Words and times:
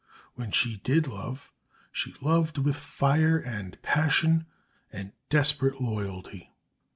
When 0.33 0.49
she 0.49 0.77
did 0.77 1.05
love, 1.05 1.51
she 1.91 2.15
loved 2.21 2.57
with 2.57 2.75
fire 2.75 3.37
and 3.37 3.79
passion 3.83 4.47
and 4.91 5.13
desperate 5.29 5.79
loyalty. 5.79 6.55